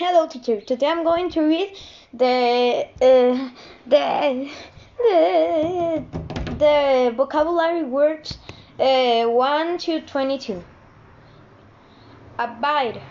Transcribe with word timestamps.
Hello, 0.00 0.28
teacher. 0.28 0.60
Today 0.60 0.86
I'm 0.86 1.02
going 1.02 1.28
to 1.30 1.40
read 1.40 1.76
the 2.14 2.86
uh, 3.02 3.50
the, 3.84 4.48
the 4.96 6.04
the 6.56 7.12
vocabulary 7.16 7.82
words 7.82 8.38
uh, 8.78 9.24
one 9.24 9.76
to 9.78 10.00
twenty-two. 10.02 10.62
Abide, 12.38 13.02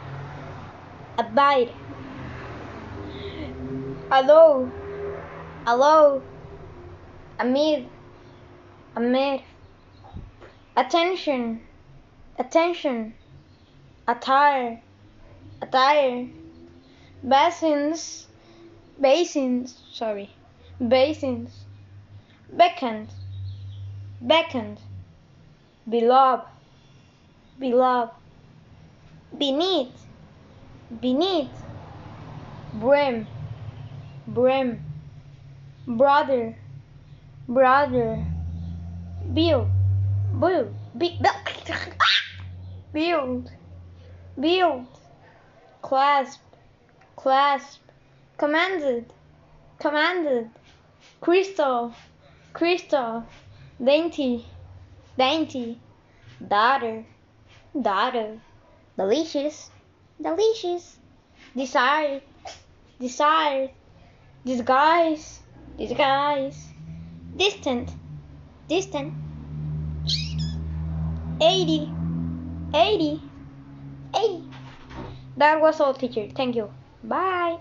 abide. 1.17 1.73
Allow, 4.09 4.71
allow. 5.65 6.21
Amid, 7.37 7.85
amid. 8.95 9.41
Attention, 10.77 11.59
attention. 12.39 13.13
Attire, 14.07 14.81
attire 15.61 16.29
basins, 17.25 18.27
basins, 18.99 19.81
sorry, 19.93 20.29
basins, 20.85 21.65
beckoned, 22.51 23.09
beckoned, 24.21 24.79
beloved, 25.89 26.45
beloved, 27.59 28.13
beneath, 29.37 30.05
beneath, 31.01 31.63
brim, 32.73 33.27
brim, 34.27 34.79
brother, 35.87 36.55
brother, 37.47 38.25
build, 39.33 39.69
build, 40.39 40.73
build, 40.97 41.15
build, 42.93 43.49
build, 44.39 44.85
clasp, 45.81 46.39
clasp, 47.27 47.81
commanded, 48.37 49.03
commanded, 49.79 50.49
crystal, 51.19 51.91
crystal, 52.53 53.25
dainty, 53.83 54.45
dainty, 55.17 55.77
daughter, 56.47 57.03
daughter, 57.81 58.39
delicious, 58.97 59.69
delicious, 60.21 60.95
desired, 61.53 62.21
desired, 62.97 63.71
disguise, 64.45 65.41
disguise, 65.77 66.71
distant, 67.35 67.93
distant, 68.69 69.11
eighty, 71.41 71.91
eighty, 72.73 73.19
eighty. 74.15 74.49
That 75.35 75.59
was 75.59 75.81
all, 75.81 75.93
teacher. 75.93 76.29
Thank 76.33 76.55
you. 76.55 76.69
拜。 77.03 77.55